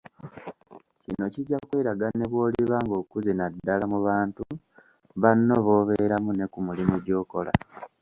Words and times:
Kino 1.03 1.25
kijja 1.33 1.57
kweraga 1.67 2.07
ne 2.17 2.25
bw'oliba 2.31 2.77
ng'okuze 2.85 3.31
naddala 3.35 3.83
mu 3.93 3.99
bantu 4.07 4.43
banno 5.21 5.55
b'obeeramu, 5.65 6.31
ne 6.33 6.45
ku 6.53 6.59
mulimu 6.65 6.95
gy'okola. 7.05 7.51